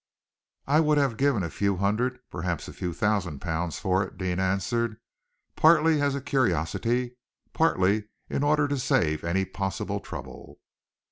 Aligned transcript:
"I 0.65 0.79
would 0.79 0.97
have 0.97 1.15
given 1.15 1.43
a 1.43 1.51
few 1.51 1.77
hundred 1.77 2.21
perhaps 2.31 2.67
a 2.67 2.73
few 2.73 2.91
thousand 2.91 3.39
pounds 3.39 3.77
for 3.77 4.01
it," 4.03 4.17
Deane 4.17 4.39
answered, 4.39 4.97
"partly 5.55 6.01
as 6.01 6.15
a 6.15 6.21
curiosity, 6.21 7.17
partly 7.53 8.05
in 8.27 8.41
order 8.41 8.67
to 8.67 8.79
save 8.79 9.23
any 9.23 9.45
possible 9.45 9.99
trouble." 9.99 10.59